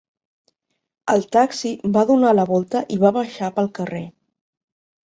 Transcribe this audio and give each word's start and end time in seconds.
El 1.15 1.27
taxi 1.37 1.75
va 1.99 2.07
donar 2.13 2.35
la 2.39 2.49
volta 2.55 2.85
i 2.97 3.01
va 3.05 3.17
baixar 3.21 3.53
pel 3.61 3.73
carrer. 3.79 4.07